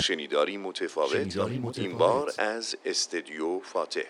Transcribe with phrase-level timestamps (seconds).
[0.00, 1.36] شنیداری متفاوت.
[1.78, 4.00] این بار از استدیو فاتح.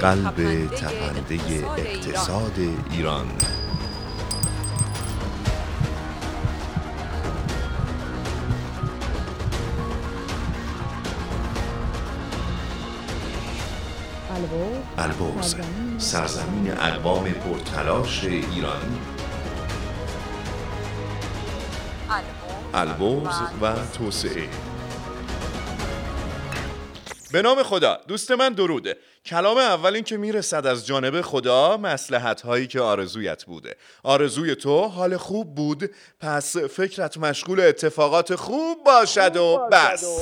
[0.00, 1.40] قلب تپنده
[1.76, 2.52] اقتصاد
[2.92, 3.26] ایران.
[15.06, 15.54] البرز
[15.98, 18.98] سرزمین اقوام پرتلاش ایران
[22.74, 24.48] البرز و توسعه.
[27.32, 28.96] به نام خدا دوست من دروده.
[29.26, 33.76] کلام اول این که می‌رسد از جانب خدا مسلحت هایی که آرزویت بوده.
[34.02, 40.20] آرزوی تو حال خوب بود پس فکرت مشغول اتفاقات خوب باشد و بس.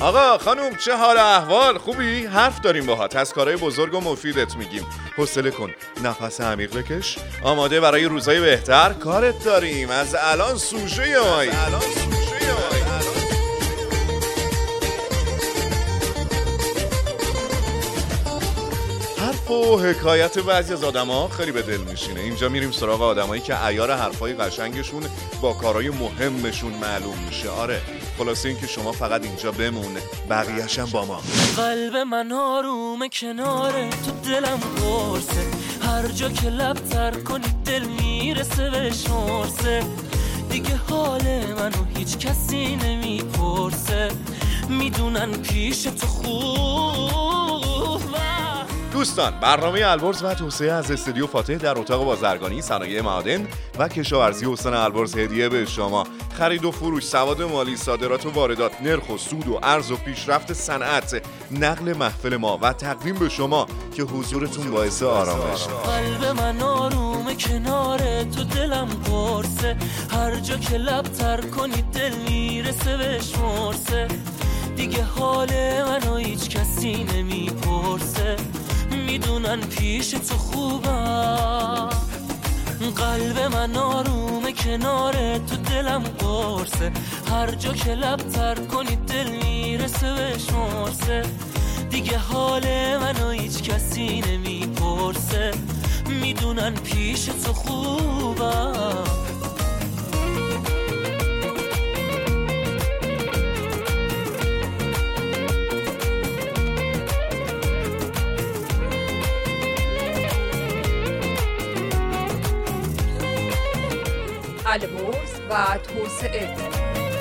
[0.00, 4.86] آقا خانم چه حال احوال؟ خوبی؟ حرف داریم باهات از کارهای بزرگ و مفیدت میگیم.
[5.16, 5.70] حوصله کن.
[6.04, 7.18] نفس عمیق بکش.
[7.42, 9.90] آماده برای روزهای بهتر؟ کارت داریم.
[9.90, 11.50] از الان سوژه مایی
[19.18, 22.20] حرف و حکایت بعضی از آدما خیلی به دل میشینه.
[22.20, 25.02] اینجا میریم سراغ آدمایی که ایار حرفای قشنگشون
[25.40, 27.48] با کارهای مهمشون معلوم میشه.
[27.48, 27.97] آره.
[28.18, 30.00] خلاصه اینکه شما فقط اینجا بمونه.
[30.30, 31.20] بقیهشم با ما.
[31.56, 35.46] قلب من آروم کناره تو دلم قرصه.
[35.82, 39.82] هر جا که لب تر کنی دل می‌رسه به شمرسه.
[40.50, 41.22] دیگه حال
[41.58, 44.08] منو هیچ کسی نمی‌پرسه.
[44.68, 47.27] می‌دونن پیش تو خوب.
[48.98, 53.46] دوستان برنامه البرز و توسعه از استودیو فاتح در اتاق بازرگانی صنایع معادن
[53.78, 55.16] و کشاورزی حسن البرز.
[55.16, 56.06] هدیه به شما.
[56.38, 60.52] خرید و فروش سواد مالی صادرات و واردات نرخ و سود و ارز و پیشرفت
[60.52, 63.66] صنعت نقل محفل ما و تقدیم به شما
[63.96, 65.62] که حضورتون باعث آرامش.
[65.62, 69.76] قلب من آروم کنار تو دلم قرصه
[70.10, 74.08] هر جا که لب تر کنی دل می‌رسه به شمرسه
[74.76, 75.48] دیگه حال
[75.86, 78.36] منو هیچ کسی نمی‌پرسه.
[79.08, 81.88] می‌دونن پیش تو خوبم
[82.96, 86.92] قلب من آروم کنار تو دلم قرصه.
[87.30, 91.22] هر جا که لب تر کنی دل می‌رسه به شمرسه
[91.90, 92.62] دیگه حال
[93.00, 95.50] منو هیچ کسی نمی‌پرسه.
[96.22, 98.67] می‌دونن پیش تو خوبم
[115.50, 116.54] و توسعه.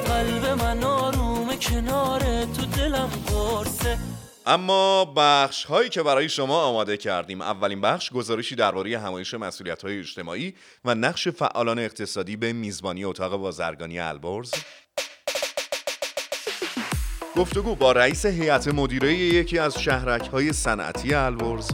[0.05, 3.97] قلب من آروم کنار تو دلم قرصه.
[4.45, 9.99] اما بخش هایی که برای شما آماده کردیم اولین بخش گزارشی درباره همایش مسئولیت های
[9.99, 10.53] اجتماعی
[10.85, 14.51] و نقش فعالان اقتصادی به میزبانی اتاق بازرگانی البرز.
[17.35, 21.71] گفتگو با رئیس هیئت مدیره یکی از شهرک های صنعتی البرز.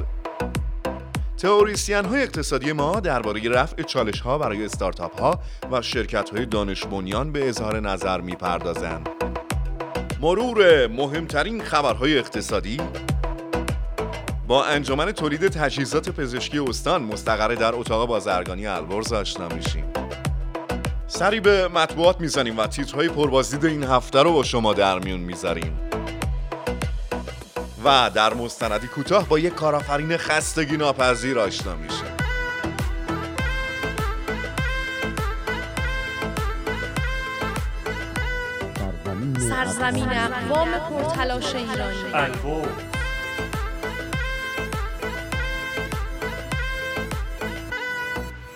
[1.43, 5.39] تئوریسین های اقتصادی ما درباره رفع چالش ها برای استارتاپ ها
[5.71, 9.09] و شرکت های دانش بنیان به اظهار نظر می‌پردازند.
[10.21, 12.77] مرور مهمترین خبرهای اقتصادی
[14.47, 19.85] با انجمن تولید تجهیزات پزشکی استان مستقره در اتاق بازرگانی البرز آشنا میشیم.
[21.07, 25.82] سری به مطبوعات می‌زنیم و تیترهای پربازدید این هفته رو با شما در میون می‌ذاریم.
[27.85, 32.03] و در مستندی کوتاه با یک کارآفرین خستگی ناپذیر آشنا میشه.
[39.49, 43.02] سرزمین اقوام پرتلاش ایرانی.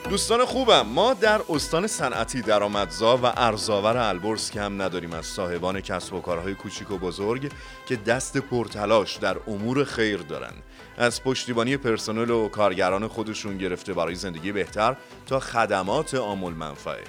[0.09, 6.13] دوستان خوبم ما در استان صنعتی درآمدزا و ارزاور البرز کم نداریم از صاحبان کسب
[6.13, 7.51] و کارهای کوچیک و بزرگ
[7.88, 10.54] که دست پرتلاش در امور خیر دارن.
[10.98, 14.95] از پشتیبانی پرسنل و کارگران خودشون گرفته برای زندگی بهتر
[15.25, 17.04] تا خدمات آمول منفعه.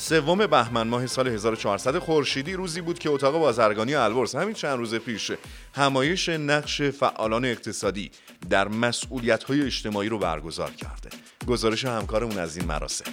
[0.00, 4.94] سوم بهمن ماه سال 1400 خورشیدی روزی بود که اتاق بازرگانی البرز همین چند روز
[4.94, 5.32] پیش
[5.74, 8.10] همایش نقش فعالان اقتصادی
[8.50, 11.10] در مسئولیت های اجتماعی رو برگزار کرده.
[11.46, 13.12] گزارش همکارمون از این مراسم.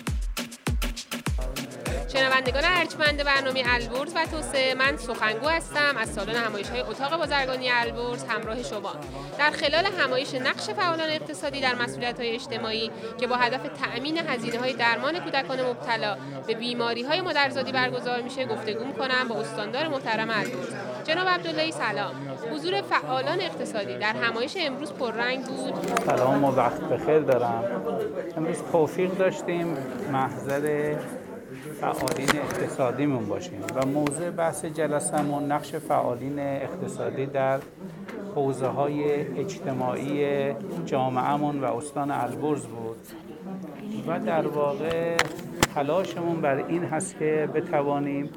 [2.15, 5.97] شنوندگان ارجمند برنامه البرز و توسعه من سخنگو هستم.
[5.97, 8.91] از سالن همایش های اتاق بازرگانی البرز همراه شما.
[9.39, 14.59] در خلال همایش نقش فعالان اقتصادی در مسئولیت های اجتماعی که با هدف تأمین هزینه
[14.59, 16.17] های درمان کودکان مبتلا
[16.47, 20.73] به بیماری های مادرزادی برگزار میشه گفتگو کنم با استاندار محترم البرز.
[21.03, 22.15] جناب عبداللهی سلام.
[22.53, 25.73] حضور فعالان اقتصادی در همایش امروز پررنگ بود.
[26.06, 27.63] سلام و وقت بخیر دارم.
[28.38, 29.77] امروز توفیق داشتیم.
[30.12, 30.95] محضر
[31.81, 33.62] فعالین اقتصادیمون باشیم.
[33.75, 37.60] و موضوع بحث جلسمون نقش فعالین اقتصادی در
[38.36, 39.04] حوزه های
[39.39, 40.54] اجتماعی
[40.86, 43.07] جامعهمون و استان البرز بود.
[44.07, 45.18] و در واقع
[45.75, 48.30] تلاشمون بر این هست که بتوانیم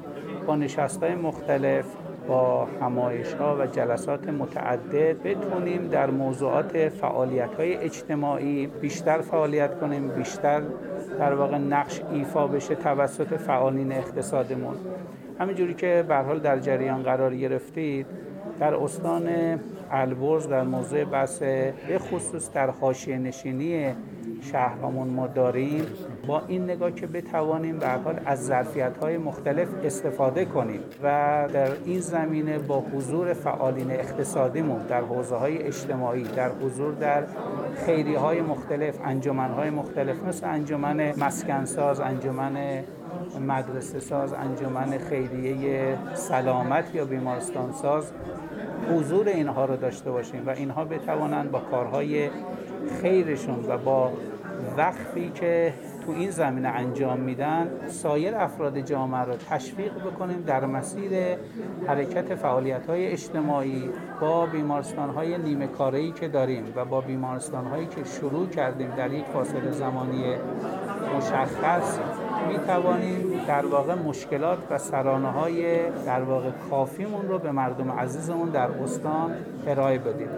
[0.47, 1.85] با نشست های مختلف
[2.29, 10.07] با همایش ها و جلسات متعدد بتونیم در موضوعات فعالیت های اجتماعی بیشتر فعالیت کنیم
[10.07, 10.61] بیشتر
[11.19, 14.75] در واقع نقش ایفا بشه توسط فعالین اقتصادمون.
[15.39, 18.05] همینجوری که به حال در جریان قرار گرفتید
[18.59, 19.29] در استان
[19.91, 23.95] البرز در موضوع بحث به خصوص در حاشیه نشینی
[24.41, 25.85] شهرامون ما داریم.
[26.29, 31.71] با این نگاه که بتوانیم به حال از ظرفیت های مختلف استفاده کنیم و در
[31.85, 37.23] این زمینه با حضور فعالین اقتصادیمون در حوزه های اجتماعی در حضور در
[37.85, 42.83] خیری های مختلف انجمن های مختلف مثل انجمن مسکنساز انجمن
[43.47, 48.11] مدرسه ساز انجمن خیریه سلامت یا بیمارستان ساز
[48.91, 52.29] حضور اینها رو داشته باشیم و اینها بتوانند با کارهای
[53.01, 54.11] خیرشون و با
[54.77, 55.73] وقفی که
[56.05, 61.37] تو این زمینه انجام میدن سایر افراد جامعه رو تشویق بکنیم در مسیر
[61.87, 63.89] حرکت فعالیت های اجتماعی
[64.21, 69.13] با بیمارستان های نیمه کاری که داریم و با بیمارستان هایی که شروع کردیم در
[69.13, 70.35] یک فاصله زمانی
[71.17, 71.99] مشخص
[72.47, 78.49] می توانیم در واقع مشکلات و سرانه های در واقع کافیمون رو به مردم عزیزمون
[78.49, 79.35] در استان
[79.67, 80.29] ارائه بدیم.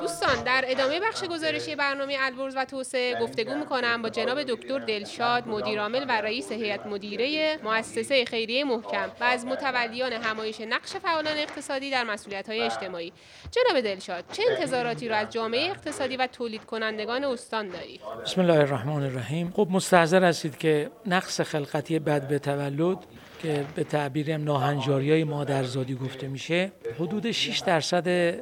[0.00, 5.48] دوستان در ادامه بخش گزارشی برنامه البرز و توسعه گفتگو می‌کنم با جناب دکتر دلشاد
[5.48, 11.90] مدیرعامل و رئیس هیئت مدیره مؤسسه خیریه محکم و از متولیان همایش نقش فعالان اقتصادی
[11.90, 13.12] در مسئولیت های اجتماعی.
[13.50, 18.58] جناب دلشاد چه انتظاراتی رو از جامعه اقتصادی و تولید کنندگان استان دارید؟ بسم الله
[18.58, 19.52] الرحمن الرحیم.
[19.56, 22.98] خب مستحضر هستید که نقص خلقتی بد به تولد
[23.42, 28.34] که به تعبیر ناهنجاری های مادرزادی گفته میشه حدود 6 درصد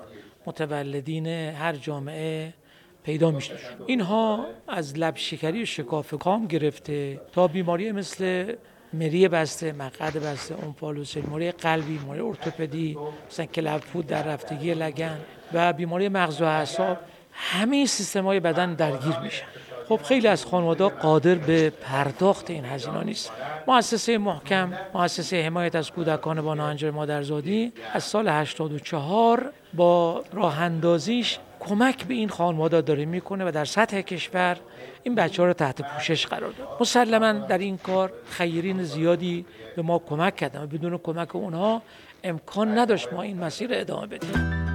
[0.51, 2.53] متولدین هر جامعه
[3.05, 3.55] پیدا میشه
[3.87, 8.55] اینها از لب شکری و شکاف کام گرفته تا بیماری مثل
[8.93, 12.99] مری بسته مقعد بسته اونفالوسل بیماری قلبی بیماری ارتوپدی
[13.31, 15.19] مثلا کلب در رفتگی لگن
[15.53, 16.99] و بیماری مغز و اعصاب
[17.33, 19.47] همه سیستم های بدن درگیر میشن.
[19.91, 23.33] خب خیلی از خانواده قادر به پرداخت این هزینه نیست.
[23.67, 31.39] مؤسسه محکم مؤسسه حمایت از کودکان با ناهنجار مادرزادی از سال 84 با راه اندازیش
[31.61, 34.57] کمک به این خانواده داره می‌کنه و در سطح کشور
[35.03, 39.47] این بچه ها رو تحت پوشش قرار داد مسلما در این کار خیرین زیادی
[39.77, 41.83] به ما کمک کردن و بدون کمک اونها
[42.25, 44.70] امکان نداشت ما این مسیر ادامه بدیم.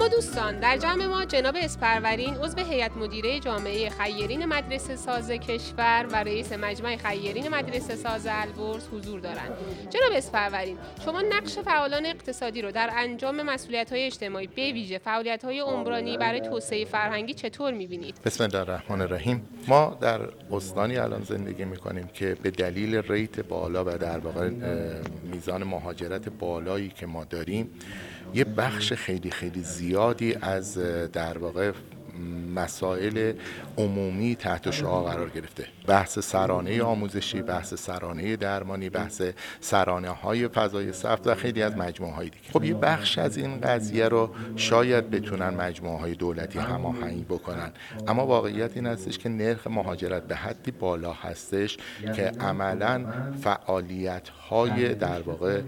[0.00, 6.06] اما دوستان در جمع ما جناب اسپرورین عضو هیئت مدیره جامعه خیرین مدرسه ساز کشور
[6.12, 9.50] و رئیس مجمع خیرین مدرسه ساز البرز حضور دارند.
[9.90, 15.44] جناب اسپرورین شما نقش فعالان اقتصادی رو در انجام مسئولیت های اجتماعی به ویژه فعالیت
[15.44, 19.48] های عمرانی برای توسعه فرهنگی چطور می‌بینید؟ بسم الله الرحمن الرحیم.
[19.68, 20.20] ما در
[20.52, 24.48] استانی الان زندگی می‌کنیم که به دلیل ریت بالا و در واقع
[25.22, 27.70] میزان مهاجرت بالایی که ما داریم
[28.34, 30.78] یه بخش خیلی خیلی زیادی از
[31.12, 31.72] در واقع
[32.54, 33.32] مسائل
[33.78, 35.66] عمومی تحت شعا قرار گرفته.
[35.86, 39.22] بحث سرانه آموزشی بحث سرانه درمانی بحث
[39.60, 42.52] سرانه های فضای سفت و خیلی از مجموعه های دیگه.
[42.52, 47.72] خب یه بخش از این قضیه رو شاید بتونن مجموعه های دولتی هماهنگ بکنن.
[48.08, 51.76] اما واقعیت این هستش که نرخ مهاجرت به حدی بالا هستش
[52.16, 53.04] که عملا
[53.42, 55.60] فعالیت های در واقع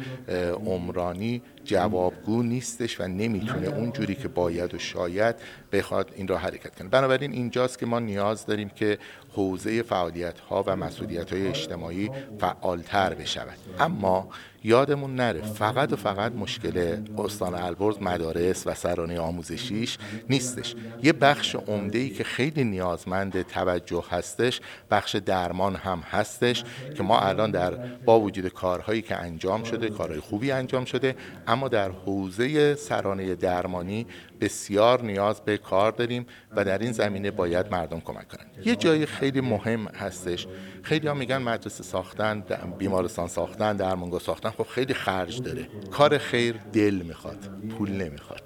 [0.67, 5.37] عمرانی جوابگو نیستش و نمی‌تونه اونجوری که باید و شاید
[5.73, 6.89] بخواد این را حرکت کنه.
[6.89, 8.99] بنابراین اینجاست که ما نیاز داریم که
[9.33, 13.59] حوزه فعالیت ها و مسئولیت های اجتماعی فعالتر بشود.
[13.79, 14.29] اما
[14.65, 19.99] یادمون نره فقط و فقط مشکل استان البرز مدارس و سرانه آموزشیش
[20.31, 20.75] نیستش.
[21.03, 26.65] یه بخش عمده ای که خیلی نیازمند توجه هستش بخش درمان هم هستش
[26.97, 27.71] که ما الان در
[28.05, 31.17] با وجود کارهایی که انجام شده کارهای خوبی انجام شده
[31.47, 34.07] اما در حوزه سرانه درمانی
[34.43, 38.51] بسیار نیاز به کار داریم و در این زمینه باید مردم کمک کنند.
[38.65, 40.47] یه جای خیلی مهم هستش.
[40.83, 42.45] خیلی ها میگن مدرسه ساختن
[42.79, 45.69] بیمارستان ساختن درمانگاه ساختن خب خیلی خرج داره.
[45.91, 48.43] کار خیر دل می‌خواد پول نمی‌خواد.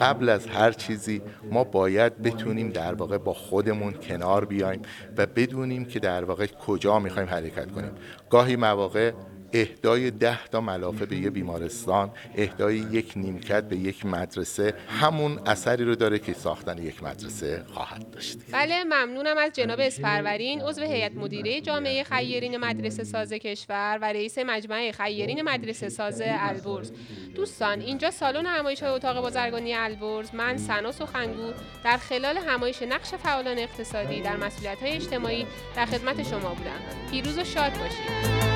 [0.00, 4.82] قبل از هر چیزی ما باید بتونیم در واقع با خودمون کنار بیایم
[5.16, 7.92] و بدونیم که در واقع کجا می‌خوایم حرکت کنیم.
[8.30, 9.12] گاهی مواقع
[9.52, 15.84] اهدای ده تا ملافه به یه بیمارستان اهدای یک نیمکت به یک مدرسه همون اثری
[15.84, 18.38] رو داره که ساختن یک مدرسه خواهد داشت.
[18.52, 24.38] بله ممنونم از جناب اسپرورین عضو هیئت مدیره جامعه خیرین مدرسه ساز کشور و رئیس
[24.38, 26.92] مجمع خیرین مدرسه ساز البرز.
[27.34, 30.34] دوستان اینجا سالن همایش اتاق بازرگانی البرز.
[30.34, 31.52] من سنا سخنگو
[31.84, 37.10] در خلال همایش نقش فعالان اقتصادی در مسئولیت های اجتماعی در خدمت شما بودم.
[37.10, 38.49] پیروز و شاد باشید.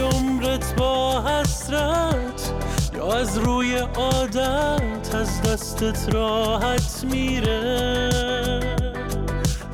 [0.00, 2.52] عمرت با حسرت
[2.96, 8.10] یا از روی عادت از دستت راحت میره.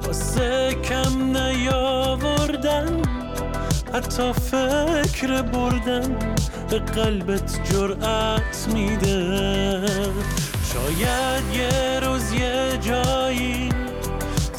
[0.06, 3.02] واسه کم نیاوردن
[3.94, 6.18] حتی فکر بردن
[6.70, 9.86] به قلبت جرأت میده.
[10.72, 13.68] شاید یه روز یه جایی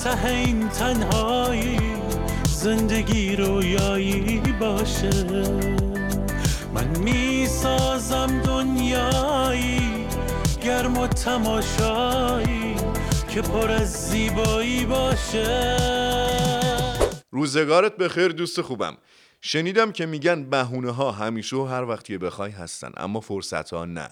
[0.04, 1.97] ته این تنهایی
[2.68, 5.10] زندگی رویایی باشه.
[6.74, 10.08] من می‌سازم دنیایی
[10.64, 12.76] گرم و تماشایی
[13.30, 15.78] که پر از زیبایی باشه.
[17.32, 18.98] روزگارت به خیر دوست خوبم.
[19.42, 24.10] شنیدم که میگن بهونه ها همیشه و هر وقتی بخوای هستن اما فرصت ها نه.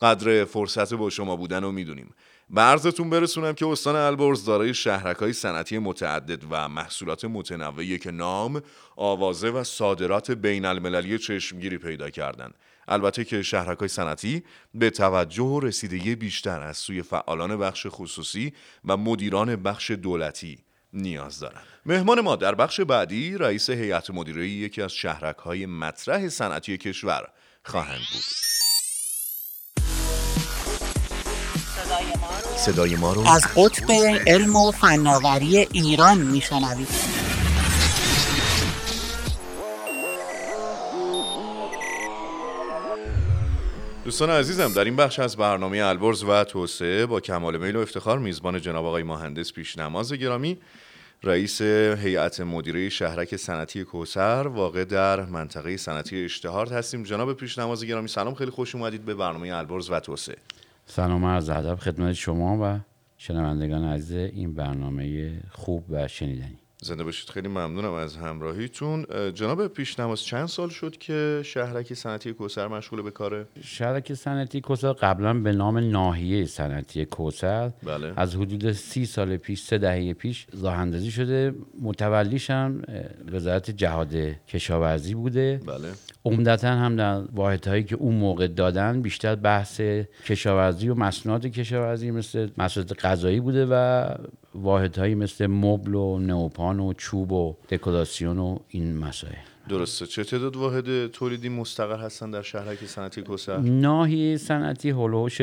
[0.00, 2.14] قدر فرصت با شما بودن رو می‌دونیم.
[2.50, 8.10] به عرضتون برسونم که استان البرز دارای شهرک های صنعتی متعدد و محصولات متنوعی که
[8.10, 8.62] نام،
[8.96, 12.54] آوازه و صادرات بین المللی چشمگیری پیدا کردند.
[12.88, 14.42] البته که شهرک های صنعتی
[14.74, 18.52] به توجه و رسیدگی بیشتر از سوی فعالان بخش خصوصی
[18.84, 20.58] و مدیران بخش دولتی
[20.92, 21.64] نیاز دارند.
[21.86, 27.28] مهمان ما در بخش بعدی رئیس هیئت مدیره یکی از شهرک های مطرح صنعتی کشور
[27.64, 28.57] خواهند بود.
[32.72, 33.92] صدای ما رو از قطب
[34.26, 36.88] علم و فناوری ایران میشنوید.
[44.04, 48.18] دوستان عزیزم در این بخش از برنامه البرز و توسعه با کمال میل و افتخار
[48.18, 50.58] میزبان جناب آقای مهندس پیشنماز گرامی
[51.22, 57.02] رئیس هیئت مدیره شهرک صنعتی کوسر واقع در منطقه صنعتی اشتهارت هستیم.
[57.02, 60.36] جناب پیشنماز گرامی سلام خیلی خوش اومدید به برنامه البرز و توسعه.
[60.90, 62.80] سلام عرض ادب خدمت شما و
[63.16, 66.58] شنوندگان عزیز این برنامه خوب و شنیدنی.
[66.82, 67.30] زنده باشید.
[67.30, 69.06] خیلی ممنونم از همراهیتون.
[69.34, 74.92] جناب پیشنماز چند سال شد که شهرک صنعتی کوسر مشغول به کاره؟ شهرک صنعتی کوسر
[74.92, 78.12] قبلا به نام ناحیه صنعتی کوسر بله.
[78.16, 81.54] از حدود سی سال پیش سه دهه پیش راه اندازی شده.
[81.82, 82.82] متولیش هم
[83.32, 84.14] وزارت جهاد
[84.48, 85.60] کشاورزی بوده.
[85.66, 85.88] بله.
[86.28, 89.80] عمدتا هم در واحدهایی که اون موقع دادن بیشتر بحث
[90.26, 94.04] کشاورزی و مسنات کشاورزی مثل مسئولات غذایی بوده و
[94.54, 99.32] واحدهایی مثل مبل و نوپان و چوب و دکوراسیون و این مسائل.
[99.68, 100.06] درسته.
[100.06, 105.40] چه تعداد واحد تولیدی مستقر هستن در شهرک صنعتی کوسر ناحیه صنعتی هولوش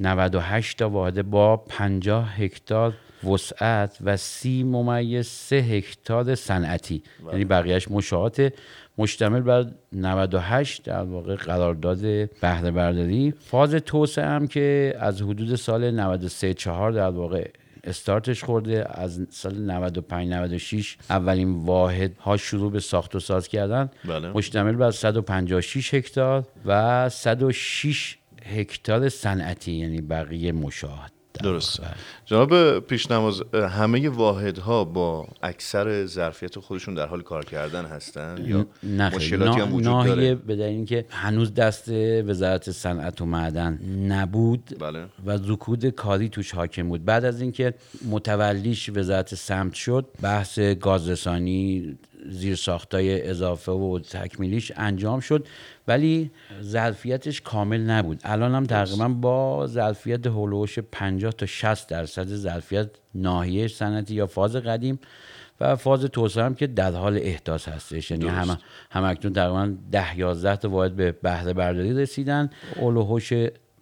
[0.00, 7.02] 98 تا واحد با 50 هکتار وسعت و سی ممیز سه هکتار صنعتی.
[7.20, 7.32] بله.
[7.32, 8.52] یعنی بقیهش مشاعات
[8.98, 12.00] مشتمل بر 98 در واقع قرارداد
[12.40, 13.34] بهره برداری.
[13.40, 17.48] فاز توسعه هم که از حدود سال 93 4 در واقع
[17.84, 18.86] استارتش خورده.
[18.88, 23.90] از سال 95 96 اولین واحد ها شروع به ساخت و ساز کردن.
[24.04, 24.32] بله.
[24.32, 31.17] مشتمل بر 156 هکتار و 106 هکتار صنعتی یعنی بقیه مشاهد.
[31.42, 31.80] درست
[32.24, 38.66] جناب پیشنماز همه واحدها با اکثر ظرفیت خودشون در حال کار کردن هستن یا
[39.16, 41.88] مشکلاتی هم وجود داره؟ به اینکه هنوز دست
[42.24, 43.78] وزارت صنعت و معدن
[44.08, 45.04] نبود بله.
[45.26, 47.04] و رکود کاری توش حاکم بود.
[47.04, 47.74] بعد از اینکه
[48.10, 55.46] متولیش وزارت سمت شد بحث گازرسانی زیر ساختای اضافه و تکمیلیش انجام شد
[55.88, 56.30] ولی
[56.62, 58.20] ظرفیتش کامل نبود.
[58.24, 64.56] الان هم تقریبا با ظرفیت هولوش 50 تا 60 درصد ظرفیت ناحیه صنعتی یا فاز
[64.56, 64.98] قدیم
[65.60, 68.10] و فاز توسعه هم که در حال احداث هستش.
[68.10, 68.58] یعنی هم
[68.90, 72.50] همکنون تقریبا ده یازده تا واحد به بهره برداری رسیدن.
[72.76, 73.32] اولوهوش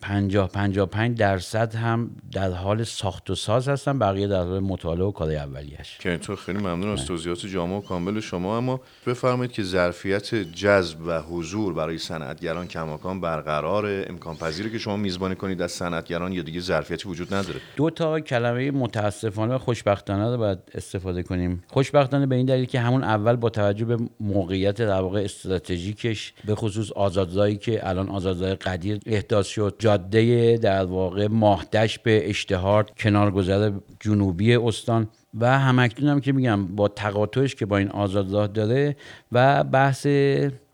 [0.07, 5.11] 50 55 درصد هم در حال ساخت و ساز هستن بقیه در حال مطالعه و
[5.11, 8.57] کار اولیش که اینطور خیلی ممنون از توضیحات جامع و کامل شما.
[8.57, 13.87] اما بفرمایید که ظرفیت جذب و حضور برای صنعتگران کماکان برقرار.
[14.09, 17.61] امکان پذیره که شما میزبانی کنید از صنعتگران یا دیگه ظرفیتی وجود نداره.
[17.77, 21.65] دو تا کلمه متاسفانه و خوشبختانه رو باید استفاده کنیم.
[21.67, 26.55] خوشبختانه به این دلیل که همون اول با توجه به موقعیت در واقع استراتژیکش به
[26.55, 33.73] خصوص آزادزایی که الان آزادزای قدیر احداث شد جاده در واقع ماهدش به اشتهار کنارگذر
[34.01, 35.09] جنوبی استان
[35.41, 38.97] و همکنون هم که میگم با تقاطعش که با این آزادراه داره
[39.33, 40.07] و بحث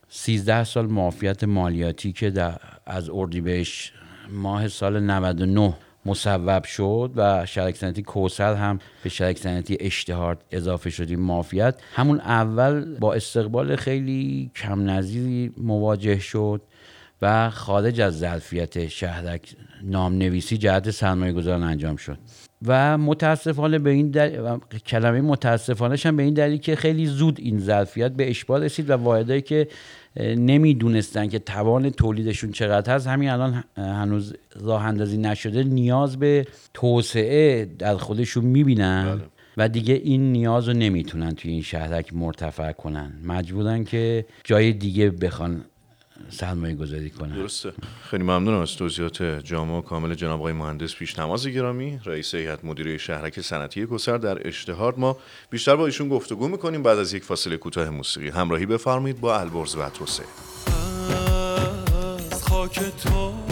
[0.09, 2.55] 13 سال معافیت مالیاتی که در
[2.87, 3.93] از اردیبهشت
[4.31, 5.75] ماه سال 99
[6.07, 11.75] مصوب شد و شرک صنعتی کوسر هم به شرک صنعتی اشتهار اضافه شدیم معافیت.
[11.95, 16.63] همون اول با استقبال خیلی کم نظیری مواجه شد.
[17.23, 22.19] و خارج از ظرفیت شهرک نام نویسی جهت سرمایه گذاران انجام شد.
[22.67, 24.59] و متاسفانه به این دل...
[24.87, 28.93] کلمه متاسفانه هم به این دلیل که خیلی زود این ظرفیت به اشباه رسید و
[28.93, 29.69] واحدهایی که
[30.19, 33.07] نمی‌دونستن که توان تولیدشون چقدر هست.
[33.07, 39.05] همین الان هنوز راه اندازی نشده نیاز به توسعه در خودشون می‌بینن.
[39.15, 39.23] بله.
[39.57, 43.13] و دیگه این نیاز رو نمی‌تونن توی این شهرک مرتفع کنن.
[43.25, 45.65] مجبورن که جای دیگه بخوان
[46.31, 47.35] سرمایه گذاری کنن.
[47.35, 47.73] درسته.
[48.11, 52.01] خیلی ممنونم از توضیحات جامع و کامل جناب آقای مهندس پیش نماز گرامی.
[52.05, 55.17] رئیس هیئت مدیره شهرک صنعتی کوسر در اشتهار ما
[55.51, 58.29] بیشتر با ایشون گفتگو می‌کنیم بعد از یک فاصله کوتاه موسیقی.
[58.29, 60.27] همراهی بفرمایید با البرز و توسعه
[62.49, 63.52] خاک تو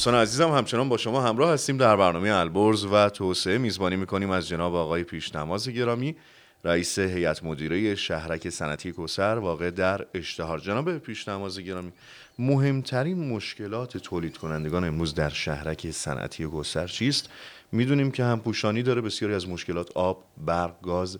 [0.00, 3.58] دوستان عزیزم همچنان با شما همراه هستیم در برنامه البرز و توسعه.
[3.58, 6.16] میزبانی می‌کنیم از جناب آقای پیشنماز گرامی
[6.64, 10.58] رئیس هیئت مدیره شهرک صنعتی کوسر واقع در اشتهار.
[10.58, 11.92] جناب پیشنماز گرامی
[12.38, 17.28] مهمترین مشکلات تولید کنندگان امروز در شهرک صنعتی کوسر چیست؟
[17.72, 21.18] می‌دونیم که هم پوشانی داره بسیاری از مشکلات آب برق گاز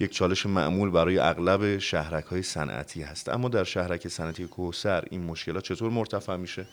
[0.00, 3.28] یک چالش معمول برای اغلب شهرک های صنعتی هست.
[3.28, 6.66] اما در شهرک صنعتی کوسر این مشکلات چطور مرتفع میشه؟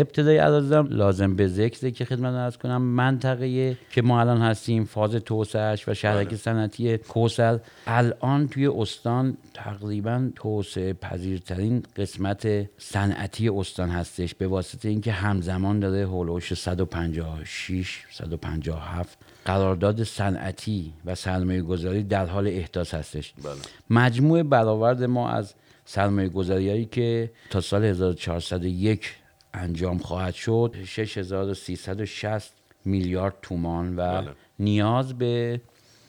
[0.00, 5.14] ابتدای عرضم لازم به ذکر که خدمت ارز کنم منطقه که ما الان هستیم فاز
[5.14, 6.36] توسعهش و شهرک بله.
[6.36, 15.12] صنعتی کوسر الان توی استان تقریبا توسعه پذیرترین قسمت صنعتی استان هستش به واسطه اینکه
[15.12, 23.54] همزمان داره هولوش 156 157 قرارداد صنعتی و سرمایه گذاری در حال احداث هستش بله.
[23.90, 29.14] مجموع برآورد ما از سرمایه گذاری که تا سال 1401
[29.58, 32.52] انجام خواهد شد 6360
[32.84, 34.30] میلیارد تومان و بله.
[34.58, 35.60] نیاز به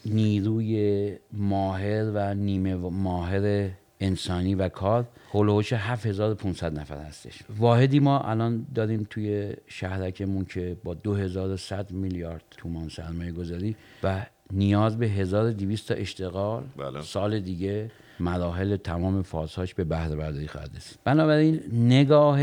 [0.05, 8.67] نیروی ماهر و نیمه ماهر انسانی و کار هلوش 7500 نفر هستش واحدی ما الان
[8.75, 15.93] داریم توی شهرکمون که با 2100 میلیارد تومان سرمایه گذاری و نیاز به 1200 تا
[15.93, 17.01] اشتغال بله.
[17.01, 22.39] سال دیگه مراحل تمام فازهاش به بهره برداری خواهد رسید بنابراین نگاه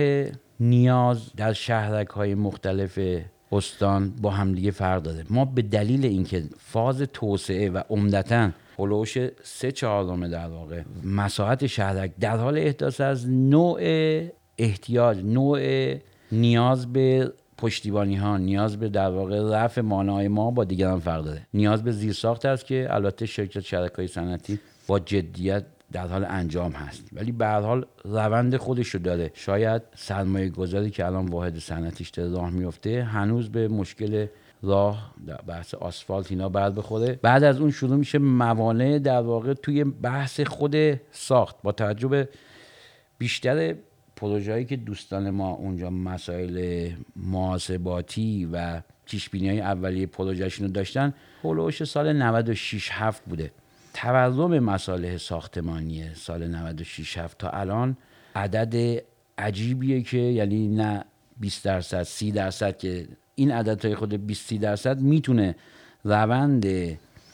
[0.61, 2.99] نیاز در شهرک های مختلف
[3.53, 5.25] استان با همدیگه فرق داره.
[5.31, 12.12] ما به دلیل اینکه فاز توسعه و عمدتا هلوش سه چهارم در واقع مساحت شهرک
[12.21, 13.81] در حال احداث از نوع
[14.59, 15.95] احتیاج نوع
[16.33, 21.47] نیاز به پشتیبانی ها نیاز به در واقع رفع مانای ما با دیگران فرق داره.
[21.55, 27.09] نیاز به زیرساخت است که البته شرکت های صنعتی با جدیت در حال انجام هست.
[27.12, 29.31] ولی به حال روند خودش رو داره.
[29.35, 34.27] شاید سرمایه گذاری که الان واحد صنعتیش داره راه میفته هنوز به مشکل
[34.62, 37.18] راه در بحث آسفالت اینا بر بخوره.
[37.22, 41.57] بعد از اون شروع میشه موانع در واقع توی بحث خود ساخت.
[41.62, 42.29] با توجه به
[43.18, 43.75] بیشتر
[44.16, 51.85] پروژه‌ای که دوستان ما اونجا مسائل محاسباتی و پیشبینی های اولیه پروژهشون رو داشتن هلوش
[51.85, 53.51] سال 96 7 بوده.
[53.97, 57.97] تورم مصالح ساختمانی سال 96 7 تا الان
[58.35, 59.03] عدد
[59.39, 61.05] عجیبیه که یعنی نه
[61.41, 65.55] 20 درصد 30 درصد که این عددهای خود 20 درصد می‌تونه
[66.05, 66.67] روند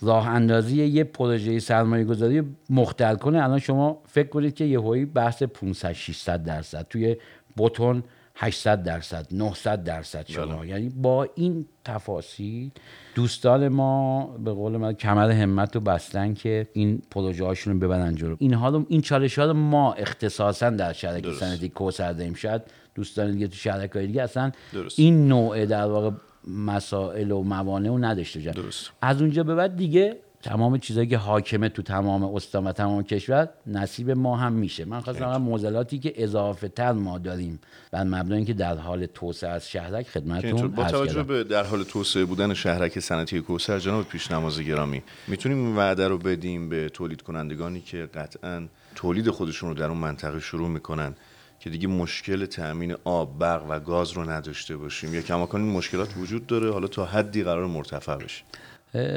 [0.03, 3.45] راه اندازی یه پروژه سرمایه گذاری مختل کنه.
[3.45, 7.17] الان شما فکر کنید که یه بحث 500 600 درصد توی
[7.57, 8.03] بوتون
[8.43, 10.69] 800 درصد 900 درصد شما بله.
[10.69, 12.71] یعنی با این تفاصیل
[13.15, 18.15] دوستان ما به قول من کمر همت رو بستن که این پروژه هاشون رو ببرن
[18.15, 22.63] جلو اینها رو این چالش ها رو ما اختصاصا در شرکت سندی کوسر داریم شاید
[22.95, 24.99] دوستان دیگه تو شرکت دیگه اصلا درست.
[24.99, 26.11] این نوع در واقع
[26.49, 28.91] مسائل و موانع رو نداشته درست.
[29.03, 33.49] از اونجا به بعد دیگه تمام چیزایی که حاکمه تو تمام استان و تمام کشور
[33.67, 34.85] نصیب ما هم میشه.
[34.85, 37.61] من خواستم موزلاتی که اضافه تر ما داریم
[37.93, 42.25] و مبنای که در حال توسعه از شهرک خدمتتون با توجه به در حال توسعه
[42.25, 47.23] بودن شهرک صنعتی کوسر جناب پیش نماز گرامی می‌تونیم این وعده رو بدیم به تولید
[47.23, 51.15] کنندگانی که قطعا تولید خودشون رو در اون منطقه شروع می‌کنن
[51.61, 55.15] که دیگه مشکل تأمین آب، برق و گاز رو نداشته باشیم.
[55.15, 56.73] یا کماکان این مشکلات وجود داره.
[56.73, 58.43] حالا تا حدی قرار مرتفع بشه.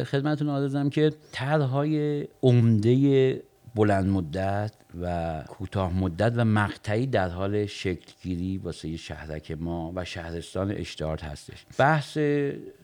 [0.06, 3.42] خدمتتون آرزم که طرحهای عمده
[3.76, 10.72] بلند مدت و کوتاه مدت و مقطعی در حال شکلگیری واسه شهرک ما و شهرستان
[10.72, 11.66] اشتهارد هستش.
[11.78, 12.18] بحث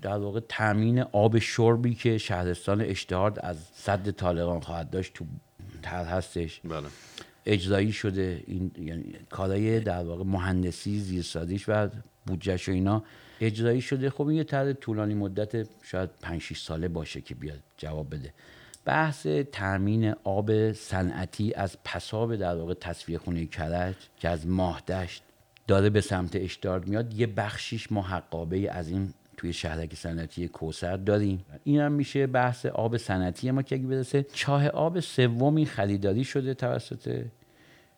[0.02, 5.26] در واقع تامین آب شربی که شهرستان اشتهارد از صد طالقان خواهد داشت تو
[5.82, 6.62] طرح هستش.
[6.64, 6.88] بله.
[7.46, 11.90] اجرایی شده این یعنی کارای در واقع مهندسی زیرسازیش و
[12.26, 13.04] بودجهش و اینا.
[13.42, 14.10] اجرایی شده.
[14.10, 18.34] خب این یه طرح طولانی مدت شاید 5 6 ساله باشه که بیاد جواب بده.
[18.86, 25.24] بحث تامین آب صنعتی از پساب در واقع تصفیه خونه کرج که از ماهدشت
[25.68, 30.98] داره به سمت اشتارد میاد یه بخشیش ما حقابه از این توی شهرک صنعتی کوسر
[30.98, 31.46] داریم.
[31.64, 33.52] این هم میشه بحث آب صنعتی.
[33.52, 37.26] ما که اگه برسه چاه آب سومی خریداری شده توسط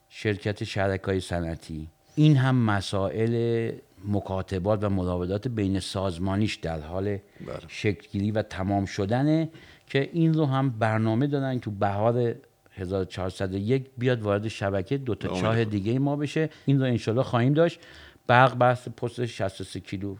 [0.10, 1.88] شرکت شهرک های صنعتی.
[2.16, 3.72] این هم مسائل
[4.06, 7.20] مکاتبات و مراودات بین سازمانیش در حال بله.
[7.68, 9.50] شکلگیری و تمام شدنه
[9.88, 12.36] که این رو هم برنامه دادن تو بهار
[12.72, 16.50] 1401 بیاد وارد شبکه دو تا چاه دیگه ما بشه.
[16.66, 17.80] این رو انشالله خواهیم داشت.
[18.28, 20.16] برق بحث پست 63 کیلو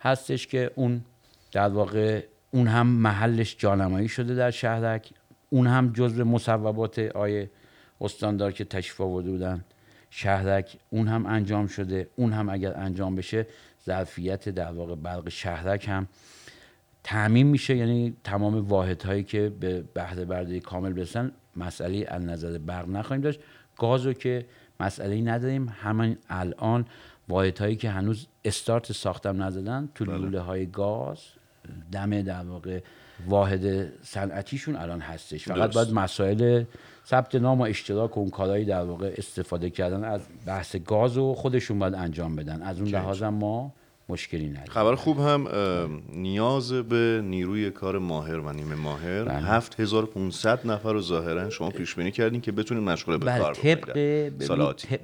[0.00, 1.04] هستش که اون
[1.52, 5.10] در واقع اون هم محلش جانمایی شده در شهرک.
[5.50, 7.50] اون هم جزء مصوبات آیه
[8.00, 9.64] استاندار که تشریف آورده بودن.
[10.10, 13.46] شهرک اون هم انجام شده اون هم اگر انجام بشه
[13.86, 16.08] ظرفیت در واقع برق شهرک هم
[17.04, 17.76] تعمین میشه.
[17.76, 23.22] یعنی تمام واحد هایی که به بهره برداری کامل برسن مسئله از نظر برق نخواهیم
[23.22, 23.40] داشت.
[23.78, 24.46] گازو که
[24.80, 26.86] مسئله نداریم همین الان
[27.28, 30.18] واحد هایی که هنوز استارت ساختم نزدن تو بله.
[30.18, 31.18] لوله های گاز
[31.92, 32.80] دم در واقع
[33.26, 35.48] واحد صنعتیشون الان هستش.
[35.48, 36.64] فقط باید مسائل
[37.06, 41.34] ثبت نام و اشتراک و اون کارهایی در واقع استفاده کردن از بحث گاز و
[41.34, 42.62] خودشون باید انجام بدن.
[42.62, 43.72] از اون لحاظ ما
[44.08, 44.66] مشکلی نداره.
[44.68, 45.48] خبر خوب هم
[46.12, 49.24] نیاز به نیروی کار ماهر و نیمه ماهر.
[49.24, 49.38] بله.
[49.38, 53.92] 7500 نفر رو ظاهرا شما پیش بینی کردین که بتونید مشغول به بله، کار طبق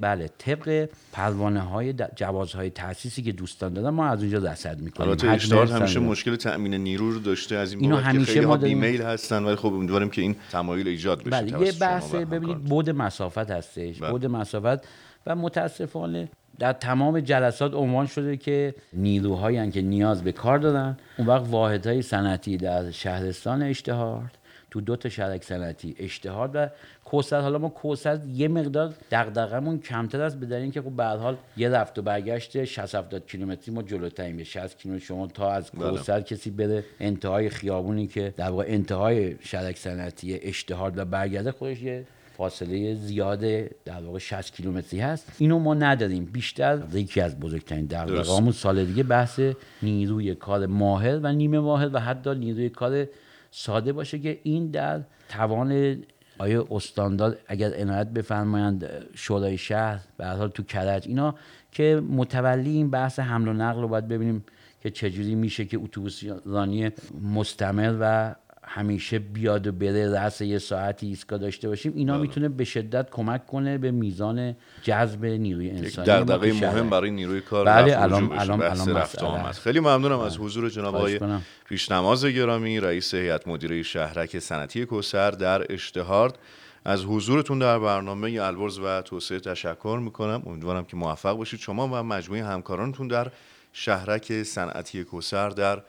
[0.00, 5.08] بله طبق پروانه های جوازهای تاسیسی که دوستان دادن ما از اونجا رصد می‌کنیم.
[5.08, 9.02] البته اشتهار همیشه مشکل تامین نیرو رو داشته از این بابت همیشه خیلی ما بیمیل
[9.02, 13.50] هستن ولی خب امیدواریم که این تمایل ایجاد بشه بله یه بحث ببینید بود مسافت
[13.50, 14.10] هستش بله.
[14.10, 14.86] بود مسافت
[15.26, 21.26] و متاسفانه در تمام جلسات عنوان شده که نیروهایی که نیاز به کار دارن اون
[21.26, 24.38] وقت واحدهای صنعتی در شهرستان اشتهارد
[24.72, 26.68] تو دو تا شهرک صنعتی اشتهار و
[27.04, 31.36] کوسر حالا ما کوسر یه مقدار دغدغمون کمتر است به دلیل اینکه خب به حال
[31.56, 35.70] یه رفت و برگشت 60 70 کیلومتری ما جلوتریم به 60 کیلومتر شما تا از
[35.70, 35.90] بله.
[35.90, 41.82] کوسر کسی بره انتهای خیابونی که در واقع انتهای شهرک صنعتی اشتهار و برگرده خودش
[41.82, 42.04] یه
[42.36, 43.40] فاصله زیاد
[43.84, 45.32] در واقع 60 کیلومتری هست.
[45.38, 46.24] اینو ما نداریم.
[46.24, 49.40] بیشتر یکی از بزرگترین دغدغه‌هامون سال دیگه بحث
[49.82, 53.06] نیروی کار ماهر و نیمه ماهر و حتی نیروی کار
[53.50, 56.02] ساده باشه که این در توان
[56.38, 61.34] آیا استاندار اگر عنایت بفرمایند شورای شهر به حال تو کرج اینا
[61.72, 64.44] که متولی این بحث حمل و نقل رو باید ببینیم
[64.82, 66.90] که چجوری میشه که اتوبوس رانی
[67.34, 72.22] مستمر و همیشه بیاد و بره رأس یه ساعتی ایستگاه داشته باشیم اینا بله.
[72.22, 76.06] می‌تونه به شدت کمک کنه به میزان جذب نیروی انسانی.
[76.08, 80.46] دغدغه مهم برای نیروی کار بله الان الان الان خیلی ممنونم از بله.
[80.46, 81.20] حضور جناب آقای
[81.64, 86.38] پیشنماز گرامی رئیس هیئت مدیره شهرک صنعتی کوسر در اشتهارد.
[86.84, 90.42] از حضورتون در برنامه البرز و توسعه تشکر می‌کنم.
[90.46, 91.60] امیدوارم که موفق باشید.
[91.60, 93.30] شما و مجموعه همکارانتون در
[93.72, 95.82] شهرک صنعتی کوسر در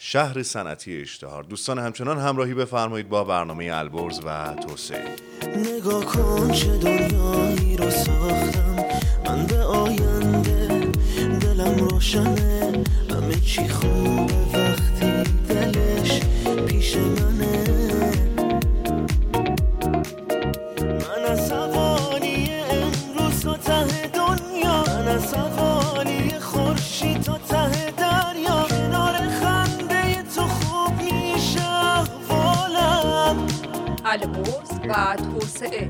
[0.00, 1.42] شهر صنعتی اشتهار.
[1.44, 5.04] دوستان همچنان همراهی بفرمایید با برنامه البرز و توسعه.
[5.56, 8.76] نگاه کن چه دنیایی رو ساختم.
[9.26, 10.92] من به آینده
[11.40, 12.84] دلم روشنه.
[13.10, 16.20] همه چی خوبه وقتی دلش
[16.66, 17.57] پیش منه.
[34.88, 35.88] و توسعه.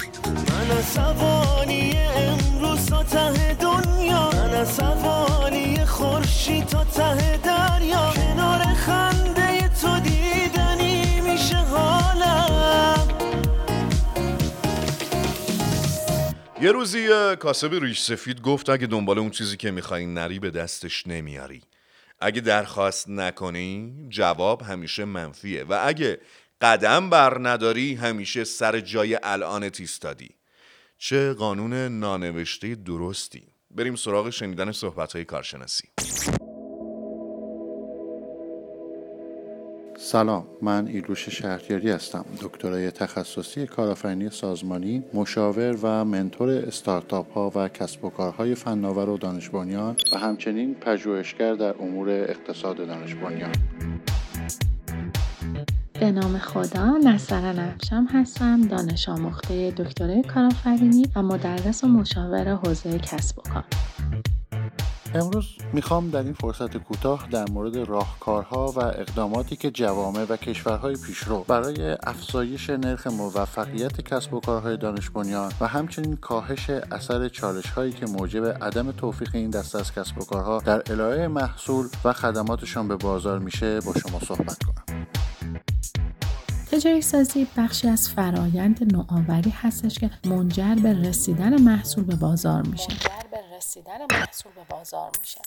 [0.48, 4.30] من از حوالی امروز تا ته دنیا.
[4.30, 8.12] من از حوالی خورشید تا ته دریا.
[8.14, 13.08] کنار خنده تو دیدنی میشه حالم.
[16.62, 21.06] یه روزی کاسب ریش سفید گفت اگه دنبال اون چیزی که می‌خوای نری به دستش
[21.06, 21.62] نمیاری.
[22.20, 25.64] اگه درخواست نکنی جواب همیشه منفیه.
[25.64, 26.20] و اگه
[26.60, 30.28] قدم بر نداری همیشه سر جای الانت ایستادی.
[30.98, 33.42] چه قانون نانوشته درستی.
[33.70, 35.88] بریم سراغ شنیدن صحبت کارشناسی.
[39.96, 42.24] سلام من ایلوش شهریاری هستم.
[42.42, 49.18] دکترای تخصصی کارآفرینی سازمانی مشاور و منتور استارتاپ ها و کسب و کارهای فناور و
[49.18, 53.52] دانش بنیان و همچنین پژوهشگر در امور اقتصاد دانش بنیان
[56.00, 62.98] به نام خدا نصر نفشم هستم دانش آموخته دکترای کارآفرینی و مدرس و مشاور حوزه
[62.98, 63.64] کسب و کار
[65.14, 70.96] امروز می‌خوام در این فرصت کوتاه در مورد راهکارها و اقداماتی که جوامع و کشورهای
[71.06, 77.66] پیشرو برای افزایش نرخ موفقیت کسب و کارهای دانش بنیان و همچنین کاهش اثر چالش
[77.66, 82.12] هایی که موجب عدم توفیق این دسته از کسب و کارها در ارائه محصول و
[82.12, 84.87] خدماتشان به بازار میشه با شما صحبت کنم.
[86.78, 92.88] تجاری سازی بخشی از فرایند نوآوری هستش که منجر به رسیدن محصول به بازار میشه.
[93.56, 95.40] رسیدن محصول به بازار میشه.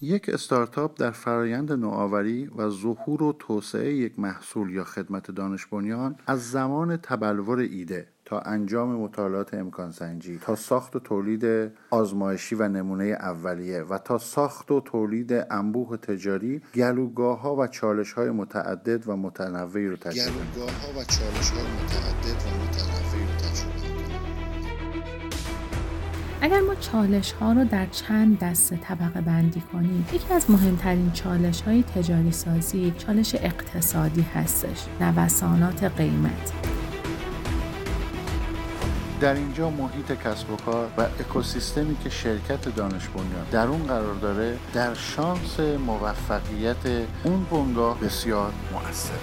[0.00, 6.16] یک استارتاپ در فرایند نوآوری و ظهور و توسعه یک محصول یا خدمت دانش بنیان
[6.26, 12.68] از زمان تبلور ایده تا انجام مطالعات امکان سنجی تا ساخت و تولید آزمایشی و
[12.68, 19.08] نمونه اولیه و تا ساخت و تولید انبوه تجاری گلوگاه ها و چالش های متعدد
[19.08, 23.76] و متنوعی رو تجربه گلوگاه ها و چالش های متعدد و متنوعی رو تجربه
[26.40, 31.62] اگر ما چالش ها رو در چند دسته طبقه بندی کنیم یکی از مهمترین چالش
[31.62, 36.75] های تجاری سازی چالش اقتصادی هستش نوسانات قیمت.
[39.20, 44.14] در اینجا محیط کسب و کار و اکوسیستمی که شرکت دانش بنیان در اون قرار
[44.14, 49.16] داره در شانس موفقیت اون بنگاه بسیار مؤثره.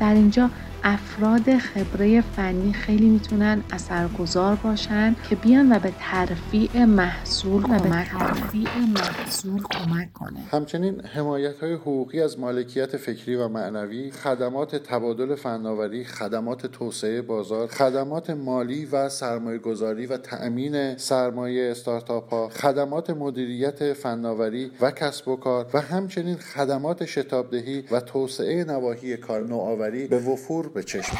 [0.00, 0.50] در اینجا
[0.84, 7.88] افراد خبره فنی خیلی می‌تونن اثرگذار باشن که بیان و به ترفیع محصول و به
[7.88, 10.40] ترفیع محصول کمک کنه.
[10.50, 17.66] همچنین حمایت های حقوقی از مالکیت فکری و معنوی خدمات تبادل فناوری خدمات توسعه بازار
[17.66, 25.28] خدمات مالی و سرمایه گذاری و تأمین سرمایه استارتاپ ها خدمات مدیریت فناوری و کسب
[25.28, 31.16] و کار و همچنین خدمات شتابدهی و توسعه نواحی کار نوآوری به وفور به چشم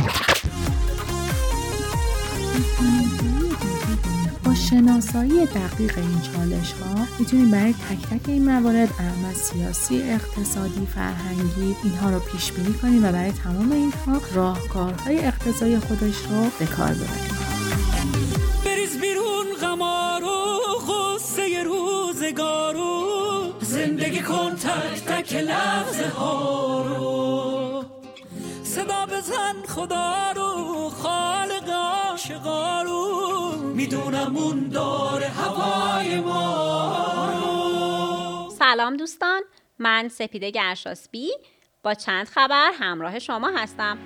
[4.45, 10.87] با شناسایی دقیق این چالش ها می‌تونیم برای تک تک این موارد اهم سیاسی اقتصادی
[10.95, 16.67] فرهنگی اینها رو پیش بینی کنیم و برای تمام اینها راهکارهای اقتصادی خودش رو به
[16.67, 17.37] کار ببریم.
[18.65, 20.57] بریز بیرون غمارو
[20.89, 23.03] غصه روزگارو
[23.61, 27.36] زندگی کن تک تک لحظه ها رو.
[29.17, 33.53] بزن خدا رو خالق عاشقا رو.
[33.75, 37.31] می‌دونم اون داره هوای ما.
[37.41, 39.43] رو سلام دوستان
[39.79, 41.31] من سپیده گرشاسبی
[41.83, 43.99] با چند خبر همراه شما هستم.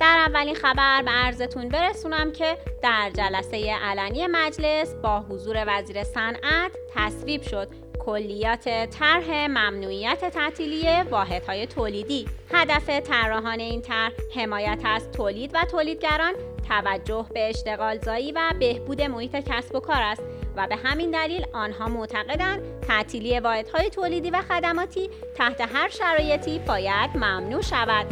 [0.00, 6.72] در اولین خبر به عرضتون برسونم که در جلسه علنی مجلس با حضور وزیر صنعت
[6.94, 7.83] تصویب شد.
[8.06, 12.26] کلیات طرح ممنوعیت تعطیلی واحدهای تولیدی.
[12.52, 16.34] هدف طراحان این طرح حمایت از تولید و تولیدگران
[16.68, 20.22] توجه به اشتغال زایی و بهبود محیط کسب و کار است
[20.56, 27.10] و به همین دلیل آنها معتقدند تعطیلی واحدهای تولیدی و خدماتی تحت هر شرایطی باید
[27.14, 28.06] ممنوع شود.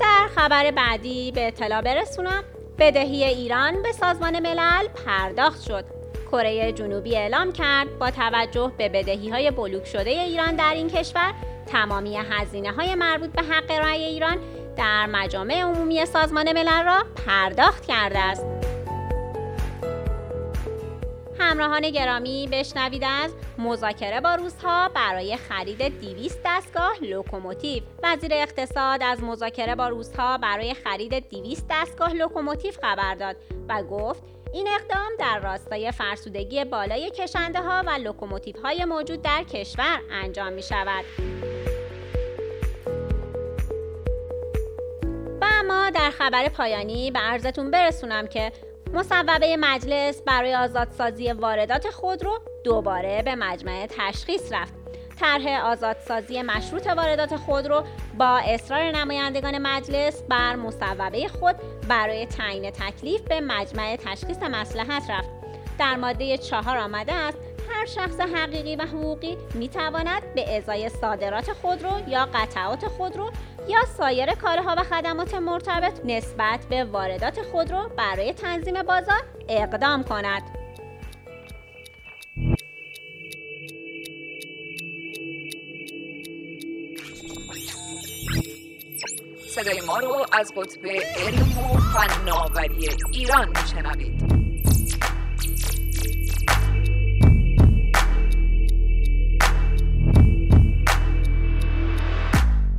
[0.00, 2.44] در خبر بعدی به اطلاع برسونم
[2.78, 5.95] بدهی ایران به سازمان ملل پرداخت شد.
[6.32, 11.34] کره جنوبی اعلام کرد با توجه به بدهی های بلوک شده ایران در این کشور
[11.66, 14.38] تمامی هزینه های مربوط به حق رای ایران
[14.76, 18.46] در مجامع عمومی سازمان ملل را پرداخت کرده است.
[21.38, 27.82] همراهان گرامی بشنوید از مذاکره با روسها برای خرید 200 دستگاه لوکوموتیو.
[28.02, 33.36] وزیر اقتصاد از مذاکره با روسها برای خرید 200 دستگاه لوکوموتیو خبر داد
[33.68, 34.22] و گفت
[34.56, 40.52] این اقدام در راستای فرسودگی بالای کشنده ها و لوکوموتیو های موجود در کشور انجام
[40.52, 41.04] می شود.
[45.40, 48.52] و اما در خبر پایانی به عرضتون برسونم که
[48.92, 54.85] مصوبه مجلس برای آزادسازی واردات خودرو دوباره به مجمع تشخیص رفت.
[55.20, 57.84] طرح آزادسازی مشروط واردات خودرو
[58.18, 61.56] با اصرار نمایندگان مجلس بر مصوبه خود
[61.88, 65.28] برای تعیین تکلیف به مجمع تشخیص مسلحت رفت.
[65.78, 67.38] در ماده چهار آمده است
[67.70, 73.30] هر شخص حقیقی و حقوقی می تواند به ازای صادرات خودرو یا قطعات خودرو
[73.68, 80.55] یا سایر کارها و خدمات مرتبط نسبت به واردات خودرو برای تنظیم بازار اقدام کند.
[89.56, 94.36] صدای ما رو از قطب علم و فناوری ایران میشنوید.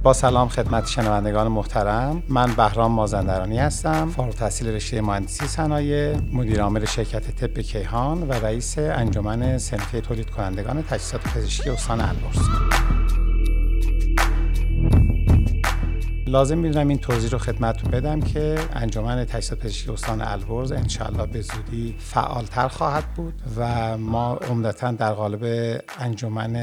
[0.04, 2.24] با سلام خدمت شنوندگان محترم.
[2.30, 8.34] من بهرام مازندرانی هستم فارغ تحصیل رشته مهندسی صنایع مدیر عامل شرکت طب کیهان و
[8.34, 12.40] رئیس انجمن صنفی تولید کنندگان تجهیزات پزشکی استان البرز.
[16.28, 21.42] لازم می‌دونم این توضیح رو خدمتتون بدم که انجمن تجهیزات پزشکی استان البرز انشالله به
[21.42, 25.44] زودی فعالتر خواهد بود و ما عمدتا در قالب
[26.00, 26.54] انجمن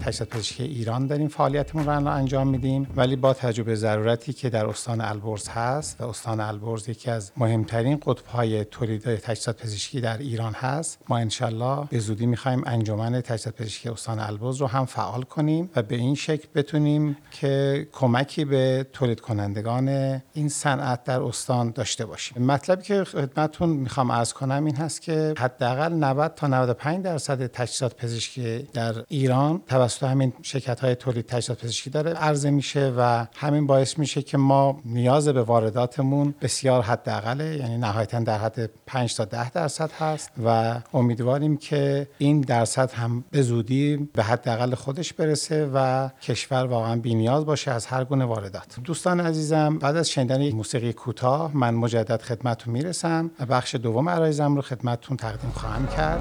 [0.00, 2.86] تجهیزات پزشکی ایران داریم فعالیتمون رو انجام میدیم.
[2.96, 8.00] ولی با تجربه ضرورتی که در استان البرز هست و استان البرز یکی از مهمترین
[8.06, 13.88] قطبهای تولید تجهیزات پزشکی در ایران هست ما انشالله به زودی می‌خوایم انجمن تجهیزات پزشکی
[13.88, 19.13] استان البرز رو هم فعال کنیم و به این شکل بتونیم که کمکی به تولید
[19.20, 19.88] کنندگان
[20.34, 25.34] این صنعت در استان داشته باشیم مطلبی که خدمتتون می‌خوام عرض کنم این هست که
[25.38, 31.64] حداقل 90 تا 95 درصد تجهیزات پزشکی در ایران توسط همین شرکت های تولید تجهیزات
[31.64, 37.56] پزشکی داره عرضه میشه و همین باعث میشه که ما نیاز به وارداتمون بسیار حداقله
[37.56, 43.24] یعنی نهایتا در حد 5 تا 10 درصد هست و امیدواریم که این درصد هم
[43.30, 48.76] به زودی به حداقل خودش برسه و کشور واقعا بی‌نیاز باشه از هر گونه واردات.
[49.04, 54.08] دوستان عزیزم بعد از شنیدن یک موسیقی کوتاه من مجدد خدمتتون می‌رسم و بخش دوم
[54.08, 56.20] عرایزم رو خدمتتون تقدیم خواهم کرد.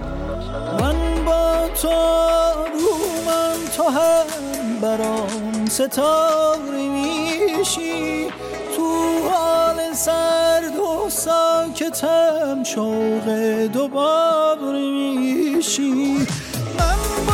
[0.82, 1.90] من با تو
[3.28, 4.26] من تو هم
[4.82, 8.28] برام ستاره میشی.
[8.76, 8.94] تو
[9.30, 13.30] حال سرد و ساکتم شوق
[13.74, 16.18] دوباره میشی.
[16.80, 17.33] من با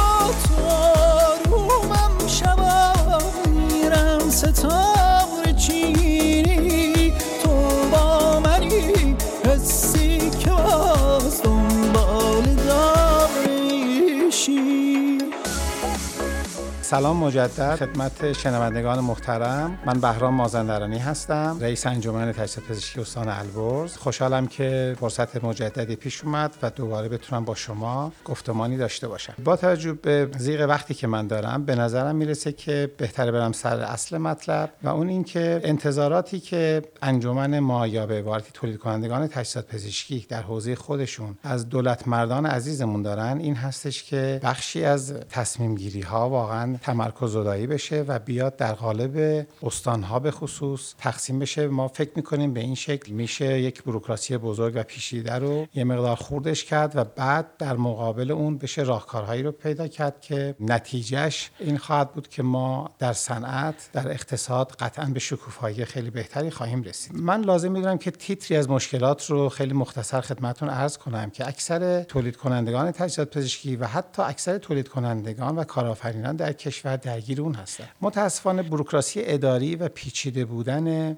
[16.89, 17.75] سلام مجدد.
[17.75, 19.79] خدمت شنوندگان محترم.
[19.85, 23.97] من بهرام مازندرانی هستم رئیس انجمن تجهیزات پزشکی استان البرز.
[23.97, 29.33] خوشحالم که فرصت مجددی پیش اومد و دوباره بتونم با شما گفتمانی داشته باشم.
[29.43, 33.79] با توجه به زیغ وقتی که من دارم به نظرم می‌رسه که بهتره برم سر
[33.79, 39.67] اصل مطلب و اون اینکه انتظاراتی که انجمن ما یا به عبارتی تولید کنندگان تجهیزات
[39.67, 45.75] پزشکی در حوزه خودشون از دولت مردان عزیزمون دارن این هستش که بخشی از تصمیم
[45.75, 51.67] گیری ها واقعا تمرکز زدایی بشه و بیاد در قالب استانها به خصوص تقسیم بشه.
[51.67, 56.15] ما فکر می‌کنیم به این شکل میشه یک بروکراسی بزرگ و پیچیده رو یه مقدار
[56.15, 61.77] خوردش کرد و بعد در مقابل اون بشه راهکارهایی رو پیدا کرد که نتیجهش این
[61.77, 67.15] خواهد بود که ما در صنعت در اقتصاد قطعا به شکوفایی خیلی بهتری خواهیم رسید.
[67.15, 72.03] من لازم می‌دونم که تیتری از مشکلات رو خیلی مختصر خدمتتون عرض کنم که اکثر
[72.03, 77.53] تولید کنندگان تجهیزات پزشکی و حتی اکثر تولید کنندگان و کارآفرینان در کشور درگیر اون
[77.53, 77.83] هستن.
[78.01, 81.17] متاسفانه بروکراسی اداری و پیچیده بودن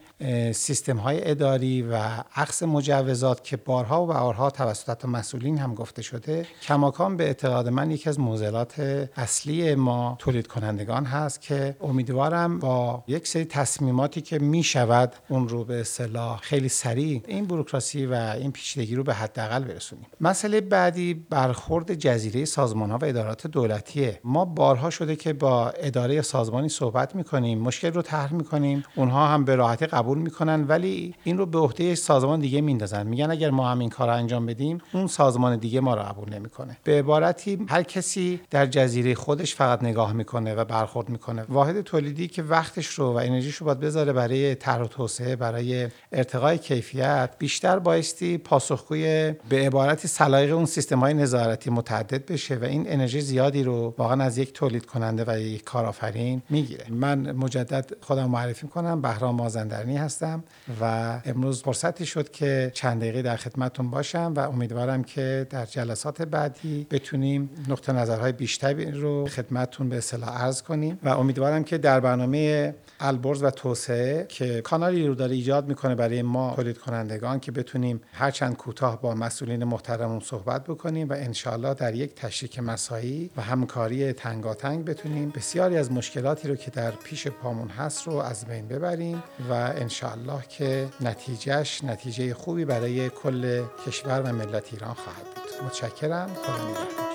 [0.51, 1.95] سیستم های اداری و
[2.35, 7.91] عقص مجوزات که بارها و بارها توسط مسئولین هم گفته شده کماکان به اعتقاد من
[7.91, 8.79] یکی از معضلات
[9.15, 15.49] اصلی ما تولید کنندگان هست که امیدوارم با یک سری تصمیماتی که می شود اون
[15.49, 20.05] رو به اصطلاح خیلی سریع این بروکراسی و این پیچیدگی رو به حداقل برسونیم.
[20.21, 24.19] مسئله بعدی برخورد جزیره سازمان ها و ادارات دولتیه.
[24.23, 29.45] ما بارها شده که با اداره سازمانی صحبت می‌کنیم مشکل رو طرح می‌کنیم اونها هم
[29.45, 33.07] به راحتی قبول می‌کنن ولی این رو به عهده سازمان دیگه میندازن.
[33.07, 36.33] میگن اگر ما هم این کار رو انجام بدیم اون سازمان دیگه ما رو قبول
[36.33, 36.77] نمی‌کنه.
[36.83, 41.45] به عبارتی هر کسی در جزیره خودش فقط نگاه می‌کنه و برخورد می‌کنه.
[41.49, 45.87] واحد تولیدی که وقتش رو و انرژیش رو باید بذاره برای طرح و توسعه برای
[46.11, 52.63] ارتقای کیفیت بیشتر بایستی پاسخگوی به عبارتی صلاحیق اون سیستم های نظارتی متعدد بشه و
[52.63, 56.85] این انرژی زیادی رو واقعا از یک تولید کننده و یک کارآفرین می‌گیره.
[56.89, 60.43] من مجدد خودم معرفی کنم بهرام مازندرانی هستم
[60.81, 66.21] و امروز فرصتی شد که چند دقیقه در خدمتتون باشم و امیدوارم که در جلسات
[66.21, 71.99] بعدی بتونیم نقطه نظرهای بیشتری رو خدمتتون به اصطلاح عرض کنیم و امیدوارم که در
[71.99, 77.51] برنامه البرز و توسعه که کانالی رو داره ایجاد می‌کنه برای ما تولید کنندگان که
[77.51, 83.41] بتونیم هرچند کوتاه با مسئولین محترمون صحبت بکنیم و انشالله در یک تشریک مسایی و
[83.41, 85.29] همکاری تنگاتنگ بتونیم.
[85.29, 90.41] بسیاری از مشکلاتی رو که در پیش پامون هست رو از بین ببریم و انشالله
[90.49, 95.65] که نتیجهش نتیجه خوبی برای کل کشور و ملت ایران خواهد بود.
[95.65, 96.27] متشکرم.
[96.27, 97.10] خدا نگهدار.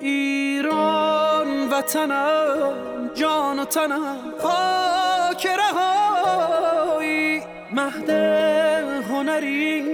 [0.00, 2.72] ایران وطنم
[3.14, 7.42] جان و تنم خاک رهایی
[7.72, 8.10] مهد
[9.10, 9.84] هنری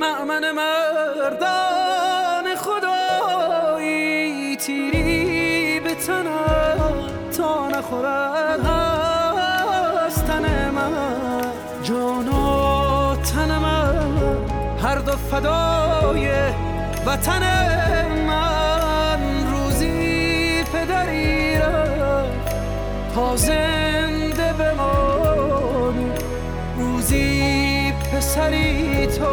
[0.00, 4.56] معمن مردان خدایی.
[4.56, 10.92] تیری به تنم تا نخورد هست تن من
[11.82, 14.16] جان و تن من.
[14.82, 16.28] هر دو فدای
[17.06, 17.42] وطن
[23.34, 26.10] زنده بمانی.
[26.78, 29.26] روزی پسری تو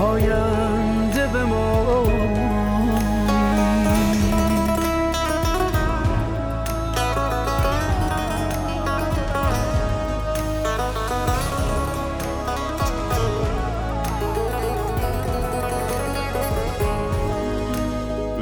[0.00, 1.87] آینده بمانی.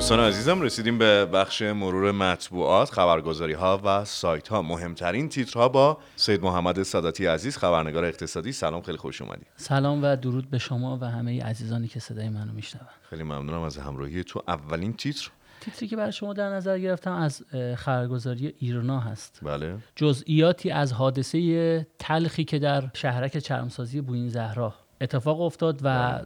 [0.07, 5.99] دوستان عزیزم رسیدیم به بخش مرور مطبوعات خبرگزاری ها و سایت ها مهمترین تیترها با
[6.17, 8.53] سید محمد ساداتی عزیز خبرنگار اقتصادی.
[8.53, 12.53] سلام خیلی خوش اومدید سلام و درود به شما و همه عزیزانی که صدای منو
[12.53, 12.87] میشنون.
[13.11, 14.43] خیلی ممنونم از همراهی تو.
[14.49, 15.31] اولین تیتر؟
[15.61, 17.45] تیتری که برای شما در نظر گرفتم از
[17.77, 19.41] خبرگزاری ایرنا هست.
[19.43, 19.77] بله.
[19.97, 26.21] جزئیاتی از حادثه تلخی که در شهرک چرمسازی بوین زهرا اتفاق افتاد و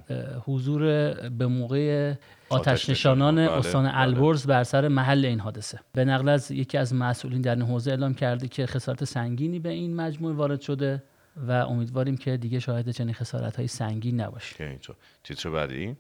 [0.45, 0.81] حضور
[1.29, 2.15] به موقع
[2.49, 3.99] آتش نشانان بله، استان بله.
[3.99, 5.79] البرز بر سر محل این حادثه.
[5.93, 9.69] به نقل از یکی از مسئولین در این حوزه اعلام کرده که خسارت سنگینی به
[9.69, 11.03] این مجموعه وارد شده.
[11.49, 14.59] و امیدواریم که دیگه شاهد چنین خسارت های سنگین نباشیم.
[14.59, 14.97] که اینطور.
[15.25, 15.97] تیتر بعدی؟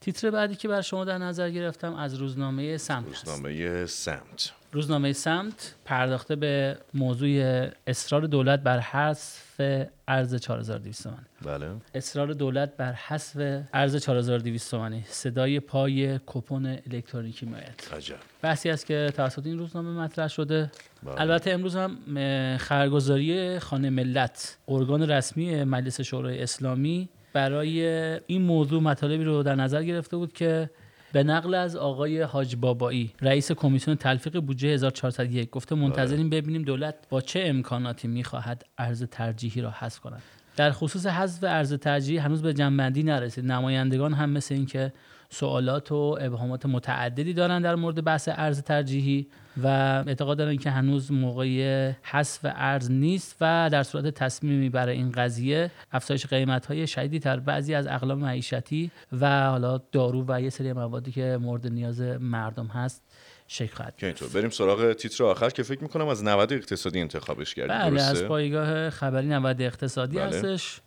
[0.00, 3.28] تیتر بعدی که بر شما در نظر گرفتم از روزنامه سمت هست.
[3.28, 4.52] روزنامه سمت.
[4.72, 9.60] روزنامه سمت پرداخته به موضوع اصرار دولت بر حذف
[10.08, 11.70] ارز 4200 تومانی بله.
[11.94, 17.88] اصرار دولت بر حذف ارز 4200 تومانی صدای پای کپون الکترونیکی میآید.
[17.96, 18.16] عجب.
[18.42, 20.70] بحثی است که توسط این روزنامه مطرح شده.
[21.06, 21.20] بله.
[21.20, 27.86] البته امروز هم اه، خبرگزاری خانه ملت ارگان رسمی مجلس شورای اسلامی برای
[28.26, 30.70] این موضوع مطالبی رو در نظر گرفته بود که
[31.12, 36.94] به نقل از آقای حاج بابایی رئیس کمیسیون تلفیق بودجه 1401 گفته منتظریم ببینیم دولت
[37.10, 40.22] با چه امکاناتی می‌خواهد ارز ترجیحی را حذف کند.
[40.56, 43.44] در خصوص حذف ارز ترجیحی هنوز به جنبندی نرسید.
[43.52, 44.92] نمایندگان هم مثل اینکه
[45.30, 49.26] سوالات و ابهامات متعددی دارن در مورد بحث ارز ترجیحی
[49.62, 49.66] و
[50.06, 55.70] اعتقاد دارن که هنوز موقع حذف ارز نیست و در صورت تصمیمی برای این قضیه
[55.92, 60.72] افزایش قیمت های شدیدی در بعضی از اقلام معیشتی و حالا دارو و یه سری
[60.72, 63.02] موادی که مورد نیاز مردم هست
[63.48, 64.28] شکل خواهد که اینطور.
[64.28, 68.24] بریم سراغ تیتر آخر که فکر می‌کنم از نود اقتصادی انتخابش کردیم بله درسته؟ از
[68.24, 70.26] پایگاه خبری نود اقتصادی بله.
[70.26, 70.80] هستش.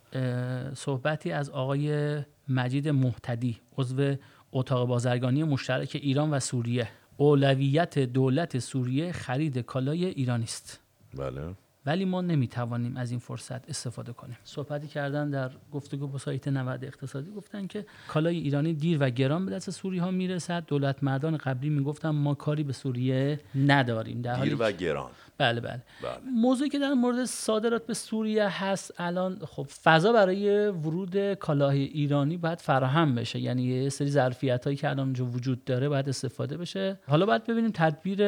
[0.74, 4.14] صحبتی از آقای مجید محتدی عضو
[4.52, 6.88] اتاق بازرگانی مشترک ایران و سوریه.
[7.16, 10.80] اولویت دولت سوریه خرید کالای ایرانی است.
[11.14, 11.54] بله.
[11.86, 14.38] ولی ما نمی‌توانیم از این فرصت استفاده کنیم.
[14.44, 19.46] صحبتی کردن در گفتگو با سایت 90 اقتصادی گفتن که کالای ایرانی دیر و گران
[19.46, 20.64] به دست سوری ها می‌رسد.
[20.66, 24.22] دولت مردان قبلی می‌گفتن ما کاری به سوریه نداریم.
[24.22, 25.10] در حالی دیر و گران.
[25.40, 25.82] بله بله.
[26.02, 26.18] بله.
[26.34, 32.36] موضوعی که در مورد صادرات به سوریه هست الان خب فضا برای ورود کالاهای ایرانی
[32.36, 33.38] باید فراهم بشه.
[33.38, 36.98] یعنی یه سری ظرفیت هایی که الان اونجا وجود داره باید استفاده بشه.
[37.08, 38.22] حالا باید ببینیم تدبیر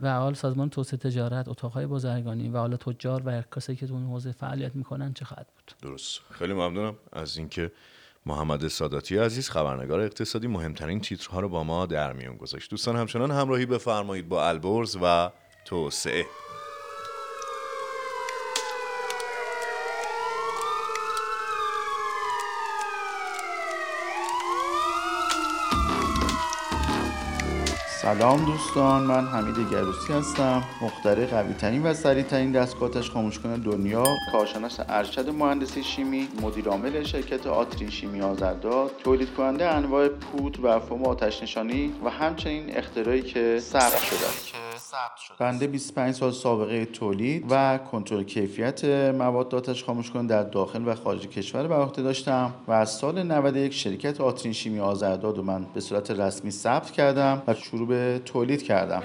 [0.00, 4.06] و حال سازمان توسعه تجارت اتاقهای بازرگانی و حالا تجار و کسایی که تو اون
[4.06, 6.20] حوزه فعالیت می‌کنن چه خواهد بود؟ درست.
[6.30, 7.72] خیلی ممنونم از اینکه
[8.26, 12.70] محمد ساداتی عزیز خبرنگار اقتصادی مهمترین تیترها رو با ما در میون گذاشت.
[12.70, 15.30] دوستان همچنان همراهی بفرمایید با البرز و
[15.64, 16.24] توسعه.
[28.04, 30.62] سلام دوستان من حمید گروسی هستم.
[30.80, 34.04] مخترع قوی ترین و سریع ترین دستگاه آتش خاموش کنه دنیا.
[34.32, 40.80] کارشناس ارشد مهندسی شیمی مدیر عامل شرکت آترین شیمی آزرداد تولید کننده انواع پودر و
[40.80, 44.63] فوم آتش نشانی و همچنین اختراعی که ثبت شده است.
[45.38, 48.84] بنده 25 سال سابقه تولید و کنترل کیفیت
[49.14, 53.22] مواد آتش خاموش کننده در داخل و خارج کشور بر عهده داشتم و از سال
[53.22, 58.20] 91 شرکت آترین شیمی آزرداد و من به صورت رسمی ثبت کردم و شروع به
[58.24, 59.02] تولید کردم.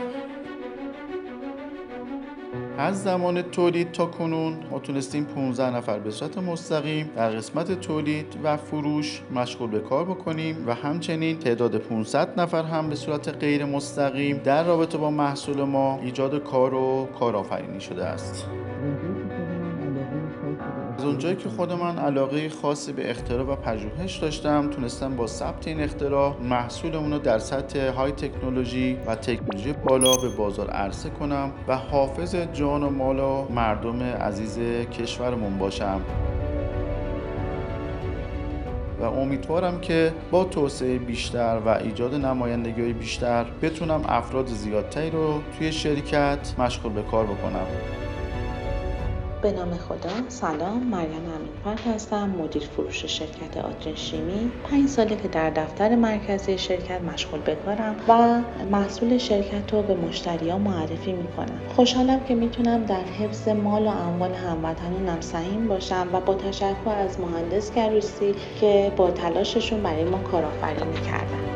[2.79, 8.35] از زمان تولید تا کنون ما تونستیم 15 نفر به صورت مستقیم در قسمت تولید
[8.43, 13.65] و فروش مشغول به کار بکنیم و همچنین تعداد 500 نفر هم به صورت غیر
[13.65, 18.47] مستقیم در رابطه با محصول ما ایجاد کار و کارآفرینی شده است.
[20.99, 25.67] از اونجایی که خود من علاقه خاصی به اختراع و پژوهش داشتم تونستم با ثبت
[25.67, 31.51] این اختراع محصولمون رو در سطح های تکنولوژی و تکنولوژی بالا به بازار عرضه کنم
[31.67, 34.59] و حافظ جان و مال و مردم عزیز
[34.91, 36.01] کشورمون باشم.
[38.99, 45.71] و امیدوارم که با توسعه بیشتر و ایجاد نمایندگی بیشتر بتونم افراد زیادتری رو توی
[45.71, 47.98] شرکت مشغول به کار بکنم.
[49.41, 50.83] به نام خدا سلام.
[50.83, 57.01] مریم امینفر هستم مدیر فروش شرکت آترین شیمی پنج ساله که در دفتر مرکزی شرکت
[57.01, 61.59] مشغول به کارم و محصول شرکت رو به مشتریان معرفی می‌کنم.
[61.75, 67.19] خوشحالم که می‌تونم در حفظ مال و اموال هموطنانم سهیم باشم و با تشکر از
[67.19, 71.48] مهندس گروسی که با تلاششون برای ما کارآفرینی کردن.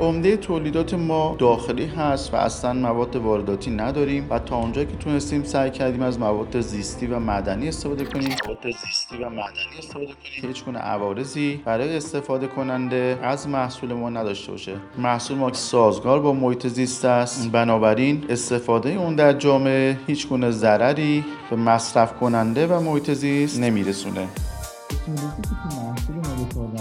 [0.00, 5.44] عمده تولیدات ما داخلی هست و اصلا مواد وارداتی نداریم و تا اونجا که تونستیم
[5.44, 8.36] سعی کردیم از مواد زیستی و معدنی استفاده کنیم.
[8.46, 10.16] مواد زیستی و معدنی استفاده کنیم.
[10.40, 14.72] که هیچ گونه عوارضی برای استفاده کننده از محصول ما نداشته باشه.
[14.98, 17.50] محصول ما سازگار با محیط زیست است.
[17.50, 24.28] بنابراین استفاده اون در جامعه هیچ گونه ضرری به مصرف کننده و محیط زیست نمیرسونه.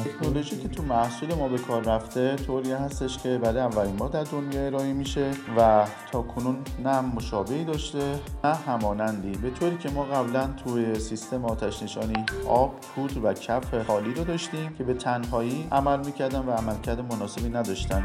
[0.03, 4.23] تکنولوژی که تو محصول ما به کار رفته طوری هستش که برای اولین بار در
[4.23, 9.31] دنیا ارائه میشه و تا کنون نه مشابهی داشته نه همانندی.
[9.31, 14.23] به طوری که ما قبلا توی سیستم آتش نشانی آب پودر و کف خالی رو
[14.23, 18.03] داشتیم که به تنهایی عمل می‌کردن و عملکرد مناسبی نداشتن.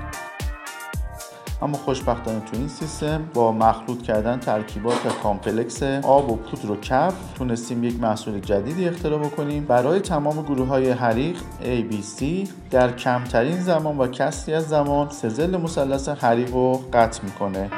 [1.62, 7.14] اما خوشبختانه تو این سیستم با مخلوط کردن ترکیبات complex آب و پودر و کف
[7.34, 9.64] تونستیم یک محصول جدیدی اختراع بکنیم.
[9.64, 16.08] برای تمام گروه های حریق ABC در کمترین زمان و کسری از زمان سزل مثلث
[16.08, 17.70] حریق رو قطع می‌کنه.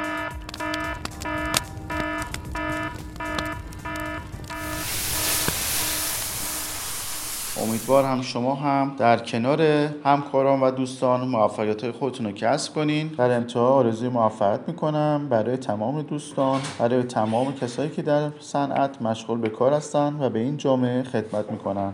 [7.83, 9.61] امیدوارم شما هم در کنار
[10.05, 13.07] همکاران و دوستان موفقیت های خودتون رو کسب کنین.
[13.07, 19.39] در انتها آرزوی موفقیت می‌کنم برای تمام دوستان برای تمام کسایی که در صنعت مشغول
[19.39, 21.93] به کار هستن و به این جامعه خدمت می‌کنن.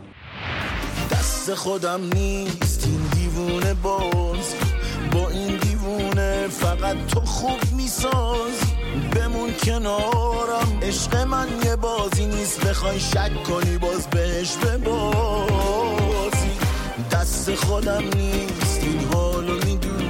[1.12, 4.56] دست خودم نیست این دیوونه باز.
[5.12, 8.69] با این دیوونه فقط تو خوب میساز.
[9.64, 10.80] کنارم.
[10.82, 16.52] عشق من یه بازی نیست بخوای شک کنی باز بهش ببازی.
[17.12, 20.10] دست خودم نیست این حالو می‌دونی.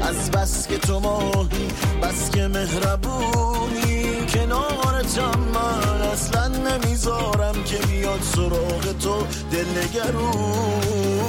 [0.00, 1.68] از بس که تو ماهی
[2.02, 4.26] بس که مهربونی.
[4.34, 11.20] کنارتم من اصلا نمی‌ذارم که بیاد سراغ تو دل نگرونی.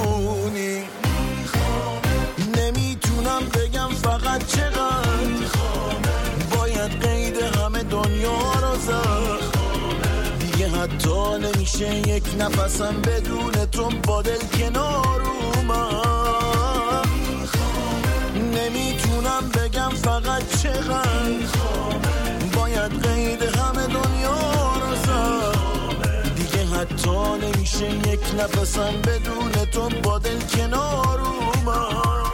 [2.57, 5.00] نمی‌تونم بگم فقط چقدر
[11.55, 15.21] نمیشه یک نفسم بدون تو با دل کنار
[18.35, 21.47] نمی‌تونم بگم فقط چقدر
[22.55, 24.39] باید قید همه دنیا
[24.81, 24.95] رو
[26.35, 32.31] دیگه حتی نمیشه یک نفسم بدون تو با دل کنار اومد.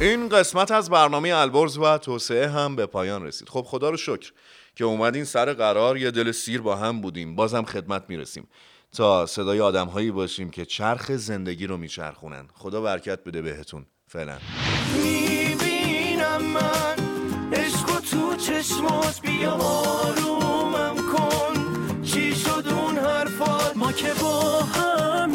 [0.00, 3.48] این قسمت از برنامه البرز و توسعه هم به پایان رسید.
[3.48, 4.32] خب خدا رو شکر
[4.76, 7.36] که اومدین سر قرار یه دل سیر با هم بودیم.
[7.36, 8.48] بازم خدمت می‌رسیم.
[8.92, 12.48] تا صدای آدم هایی باشیم که چرخ زندگی رو میچرخونن.
[12.54, 13.86] خدا برکت بده بهتون.
[14.06, 14.38] فعلا.
[15.02, 16.96] می‌بینم من.
[17.52, 21.54] عشق تو چشمات بیا آرومم کن.
[22.02, 25.32] چی شد اون حرفات؟ ما که با هم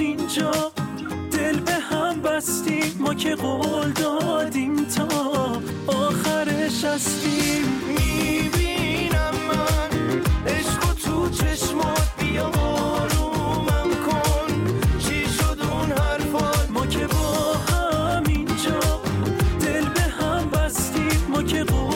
[2.34, 5.08] بستیم ما که قول دادیم تا
[5.88, 7.64] آخرش هستیم.
[7.88, 9.90] می‌بینم من
[10.48, 14.48] عشق تو چشمات بیا آرومم کن.
[15.00, 18.80] چی شد اون حرفات؟ ما که با هم اینجا
[19.60, 21.26] دل به هم بستیم.
[21.30, 21.93] ما که قول